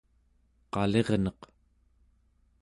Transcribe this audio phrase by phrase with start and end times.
[0.73, 1.41] qalirneq